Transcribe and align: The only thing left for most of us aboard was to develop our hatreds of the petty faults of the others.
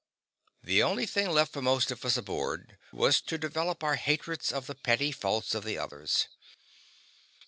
The 0.63 0.81
only 0.81 1.05
thing 1.05 1.29
left 1.29 1.53
for 1.53 1.61
most 1.61 1.91
of 1.91 2.03
us 2.03 2.17
aboard 2.17 2.75
was 2.91 3.21
to 3.21 3.37
develop 3.37 3.83
our 3.83 3.97
hatreds 3.97 4.51
of 4.51 4.65
the 4.65 4.73
petty 4.73 5.11
faults 5.11 5.53
of 5.53 5.63
the 5.63 5.77
others. 5.77 6.27